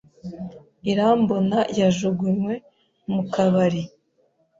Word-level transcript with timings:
Irambona 0.91 1.59
yajugunywe 1.79 2.53
mu 3.13 3.21
kabari. 3.33 3.81